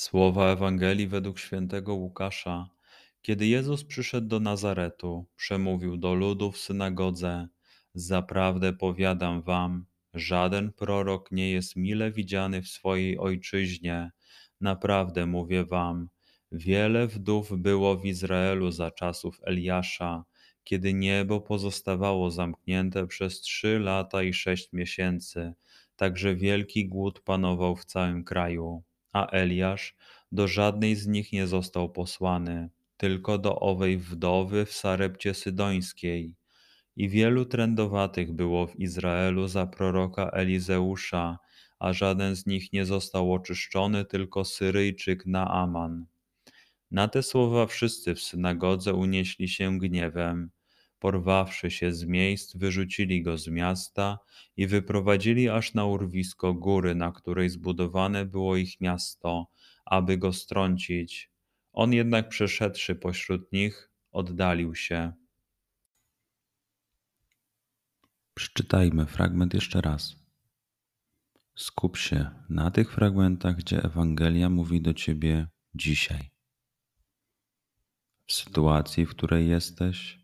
Słowa 0.00 0.52
Ewangelii 0.52 1.06
według 1.06 1.38
świętego 1.38 1.94
Łukasza. 1.94 2.68
Kiedy 3.22 3.46
Jezus 3.46 3.84
przyszedł 3.84 4.28
do 4.28 4.40
Nazaretu, 4.40 5.26
przemówił 5.36 5.96
do 5.96 6.14
ludu 6.14 6.52
w 6.52 6.58
synagodze– 6.58 7.48
Zaprawdę 7.94 8.72
powiadam 8.72 9.42
wam, 9.42 9.86
żaden 10.14 10.72
prorok 10.72 11.32
nie 11.32 11.50
jest 11.50 11.76
mile 11.76 12.12
widziany 12.12 12.62
w 12.62 12.68
swojej 12.68 13.18
ojczyźnie. 13.18 14.10
Naprawdę 14.60 15.26
mówię 15.26 15.64
wam, 15.64 16.08
wiele 16.52 17.06
wdów 17.06 17.58
było 17.58 17.96
w 17.96 18.06
Izraelu 18.06 18.70
za 18.70 18.90
czasów 18.90 19.40
Eliasza, 19.42 20.24
kiedy 20.64 20.94
niebo 20.94 21.40
pozostawało 21.40 22.30
zamknięte 22.30 23.06
przez 23.06 23.40
trzy 23.40 23.78
lata 23.78 24.22
i 24.22 24.32
sześć 24.32 24.72
miesięcy, 24.72 25.54
także 25.96 26.34
wielki 26.34 26.88
głód 26.88 27.20
panował 27.20 27.76
w 27.76 27.84
całym 27.84 28.24
kraju. 28.24 28.82
A 29.12 29.26
Eliasz 29.26 29.96
do 30.32 30.48
żadnej 30.48 30.96
z 30.96 31.06
nich 31.06 31.32
nie 31.32 31.46
został 31.46 31.92
posłany, 31.92 32.70
tylko 32.96 33.38
do 33.38 33.60
owej 33.60 33.98
wdowy 33.98 34.66
w 34.66 34.72
Sarepcie 34.72 35.34
Sydońskiej 35.34 36.34
i 36.96 37.08
wielu 37.08 37.44
trędowatych 37.44 38.32
było 38.32 38.66
w 38.66 38.80
Izraelu 38.80 39.48
za 39.48 39.66
proroka 39.66 40.30
Elizeusza, 40.30 41.38
a 41.78 41.92
żaden 41.92 42.36
z 42.36 42.46
nich 42.46 42.72
nie 42.72 42.84
został 42.84 43.32
oczyszczony, 43.32 44.04
tylko 44.04 44.44
Syryjczyk 44.44 45.26
Naaman. 45.26 46.06
Na 46.90 47.08
te 47.08 47.22
słowa 47.22 47.66
wszyscy 47.66 48.14
w 48.14 48.20
synagodze 48.20 48.94
unieśli 48.94 49.48
się 49.48 49.78
gniewem. 49.78 50.50
Porwawszy 51.00 51.70
się 51.70 51.92
z 51.92 52.04
miejsc, 52.04 52.56
wyrzucili 52.56 53.22
go 53.22 53.38
z 53.38 53.48
miasta 53.48 54.18
i 54.56 54.66
wyprowadzili 54.66 55.48
aż 55.48 55.74
na 55.74 55.84
urwisko 55.84 56.54
góry, 56.54 56.94
na 56.94 57.12
której 57.12 57.48
zbudowane 57.50 58.24
było 58.24 58.56
ich 58.56 58.80
miasto, 58.80 59.50
aby 59.84 60.18
go 60.18 60.32
strącić. 60.32 61.30
On 61.72 61.92
jednak 61.92 62.28
przeszedłszy 62.28 62.94
pośród 62.94 63.52
nich, 63.52 63.90
oddalił 64.12 64.74
się. 64.74 65.12
Przeczytajmy 68.34 69.06
fragment 69.06 69.54
jeszcze 69.54 69.80
raz. 69.80 70.16
Skup 71.56 71.96
się 71.96 72.30
na 72.48 72.70
tych 72.70 72.92
fragmentach, 72.92 73.56
gdzie 73.56 73.82
Ewangelia 73.82 74.50
mówi 74.50 74.82
do 74.82 74.94
ciebie 74.94 75.46
dzisiaj. 75.74 76.30
W 78.26 78.32
sytuacji, 78.32 79.06
w 79.06 79.10
której 79.10 79.48
jesteś, 79.48 80.19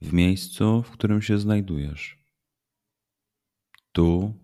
w 0.00 0.12
miejscu, 0.12 0.82
w 0.82 0.90
którym 0.90 1.22
się 1.22 1.38
znajdujesz, 1.38 2.18
tu 3.92 4.34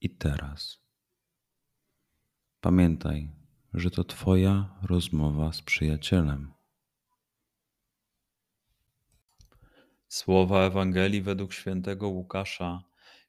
i 0.00 0.10
teraz. 0.10 0.78
Pamiętaj, 2.60 3.30
że 3.74 3.90
to 3.90 4.04
Twoja 4.04 4.78
rozmowa 4.82 5.52
z 5.52 5.62
przyjacielem. 5.62 6.52
Słowa 10.08 10.64
Ewangelii 10.64 11.22
według 11.22 11.52
świętego 11.52 12.08
Łukasza. 12.08 12.82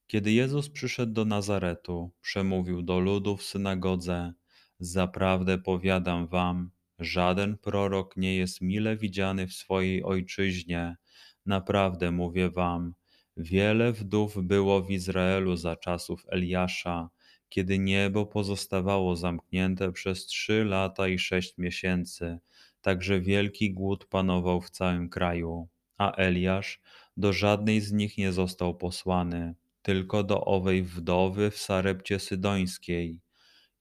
Kiedy 0.07 0.31
Jezus 0.31 0.69
przyszedł 0.69 1.13
do 1.13 1.25
Nazaretu, 1.25 2.11
przemówił 2.21 2.81
do 2.81 2.99
ludu 2.99 3.37
w 3.37 3.43
synagodze: 3.43 4.33
Zaprawdę 4.79 5.57
powiadam 5.57 6.27
wam, 6.27 6.71
żaden 6.99 7.57
prorok 7.57 8.17
nie 8.17 8.35
jest 8.35 8.61
mile 8.61 8.97
widziany 8.97 9.47
w 9.47 9.53
swojej 9.53 10.03
ojczyźnie. 10.03 10.97
Naprawdę 11.45 12.11
mówię 12.11 12.49
wam, 12.49 12.93
wiele 13.37 13.93
wdów 13.93 14.43
było 14.43 14.81
w 14.81 14.91
Izraelu 14.91 15.55
za 15.55 15.75
czasów 15.75 16.25
Eliasza, 16.29 17.09
kiedy 17.49 17.79
niebo 17.79 18.25
pozostawało 18.25 19.15
zamknięte 19.15 19.91
przez 19.91 20.25
trzy 20.25 20.65
lata 20.65 21.07
i 21.07 21.19
sześć 21.19 21.57
miesięcy, 21.57 22.39
także 22.81 23.21
wielki 23.21 23.73
głód 23.73 24.05
panował 24.05 24.61
w 24.61 24.69
całym 24.69 25.09
kraju 25.09 25.67
a 25.97 26.11
Eliasz 26.11 26.81
do 27.17 27.33
żadnej 27.33 27.81
z 27.81 27.91
nich 27.91 28.17
nie 28.17 28.31
został 28.31 28.75
posłany, 28.75 29.55
tylko 29.81 30.23
do 30.23 30.45
owej 30.45 30.83
wdowy 30.83 31.51
w 31.51 31.57
Sarepcie 31.57 32.19
Sydońskiej. 32.19 33.19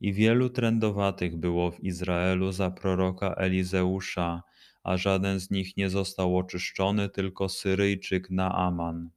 I 0.00 0.12
wielu 0.12 0.50
trędowatych 0.50 1.37
było 1.37 1.71
w 1.71 1.81
Izraelu 1.81 2.53
za 2.53 2.71
proroka 2.71 3.34
Elizeusza, 3.34 4.43
a 4.84 4.97
żaden 4.97 5.41
z 5.41 5.50
nich 5.50 5.76
nie 5.76 5.91
został 5.91 6.38
oczyszczony, 6.38 7.09
tylko 7.09 7.48
Syryjczyk 7.48 8.31
Naaman. 8.31 9.10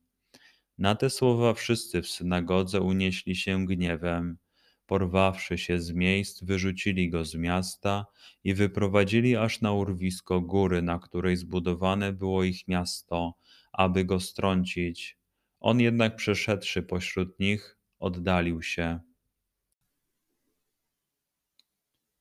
Na 0.77 0.95
te 0.95 1.09
słowa 1.09 1.53
wszyscy 1.53 2.01
w 2.01 2.07
synagodze 2.07 2.81
unieśli 2.81 3.35
się 3.35 3.65
gniewem. 3.65 4.37
Porwawszy 4.85 5.57
się 5.57 5.79
z 5.79 5.91
miejsc, 5.91 6.43
wyrzucili 6.43 7.09
go 7.09 7.25
z 7.25 7.35
miasta 7.35 8.05
i 8.43 8.53
wyprowadzili 8.53 9.35
aż 9.35 9.61
na 9.61 9.71
urwisko 9.71 10.41
góry, 10.41 10.81
na 10.81 10.99
której 10.99 11.37
zbudowane 11.37 12.13
było 12.13 12.43
ich 12.43 12.67
miasto, 12.67 13.33
aby 13.73 14.05
go 14.05 14.19
strącić. 14.19 15.17
On 15.59 15.79
jednak 15.79 16.15
przeszedłszy 16.15 16.83
pośród 16.83 17.39
nich, 17.39 17.77
oddalił 17.99 18.61
się. 18.61 18.99